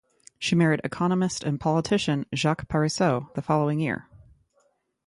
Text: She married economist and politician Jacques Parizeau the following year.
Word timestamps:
She 0.39 0.55
married 0.55 0.81
economist 0.83 1.43
and 1.43 1.59
politician 1.59 2.25
Jacques 2.33 2.67
Parizeau 2.67 3.31
the 3.35 3.41
following 3.43 3.79
year. 3.79 4.07